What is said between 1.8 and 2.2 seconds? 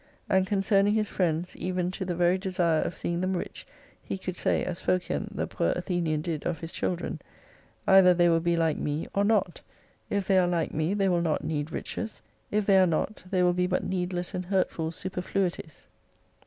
to the